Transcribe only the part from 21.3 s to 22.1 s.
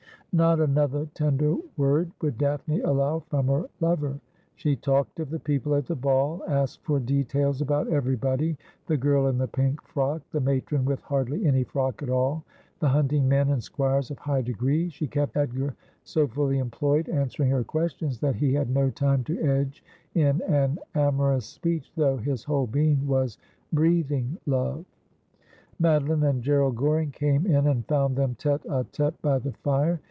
speech,